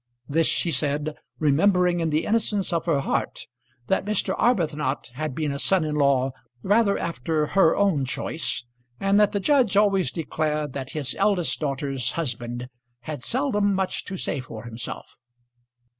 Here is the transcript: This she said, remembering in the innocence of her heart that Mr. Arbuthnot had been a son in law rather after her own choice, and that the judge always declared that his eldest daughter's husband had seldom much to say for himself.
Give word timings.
This 0.27 0.47
she 0.47 0.71
said, 0.71 1.15
remembering 1.37 1.99
in 1.99 2.09
the 2.09 2.25
innocence 2.25 2.73
of 2.73 2.87
her 2.87 3.01
heart 3.01 3.45
that 3.85 4.03
Mr. 4.03 4.33
Arbuthnot 4.35 5.11
had 5.13 5.35
been 5.35 5.51
a 5.51 5.59
son 5.59 5.83
in 5.83 5.93
law 5.93 6.31
rather 6.63 6.97
after 6.97 7.45
her 7.45 7.75
own 7.77 8.05
choice, 8.05 8.65
and 8.99 9.19
that 9.19 9.31
the 9.31 9.39
judge 9.39 9.77
always 9.77 10.11
declared 10.11 10.73
that 10.73 10.93
his 10.93 11.13
eldest 11.19 11.59
daughter's 11.59 12.13
husband 12.13 12.67
had 13.01 13.21
seldom 13.21 13.75
much 13.75 14.03
to 14.05 14.17
say 14.17 14.39
for 14.39 14.63
himself. 14.63 15.05